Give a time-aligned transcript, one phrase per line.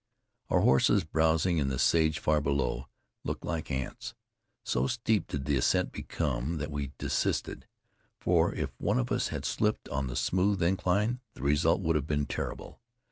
[0.49, 2.87] Our horses, browsing in the sage far below,
[3.23, 4.15] looked like ants.
[4.63, 7.67] So steep did the ascent become that we desisted;
[8.19, 12.07] for if one of us had slipped on the smooth incline, the result would have
[12.07, 12.81] been terrible.